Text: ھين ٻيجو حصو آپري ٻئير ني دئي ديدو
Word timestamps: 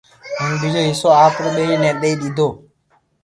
ھين 0.39 0.51
ٻيجو 0.61 0.81
حصو 0.87 1.09
آپري 1.25 1.49
ٻئير 1.55 1.77
ني 1.83 1.91
دئي 2.01 2.13
ديدو 2.21 2.47